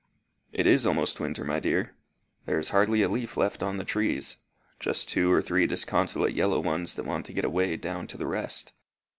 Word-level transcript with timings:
"It 0.51 0.65
is 0.65 0.87
almost 0.87 1.19
winter, 1.19 1.43
my 1.45 1.59
dear. 1.59 1.93
There 2.47 2.57
is 2.57 2.71
hardly 2.71 3.03
a 3.03 3.07
leaf 3.07 3.37
left 3.37 3.61
on 3.61 3.77
the 3.77 3.83
trees 3.85 4.37
just 4.79 5.07
two 5.07 5.31
or 5.31 5.43
three 5.43 5.67
disconsolate 5.67 6.33
yellow 6.33 6.59
ones 6.59 6.95
that 6.95 7.05
want 7.05 7.27
to 7.27 7.33
get 7.33 7.45
away 7.45 7.77
down 7.77 8.07
to 8.07 8.17
the 8.17 8.25
rest. 8.25 8.73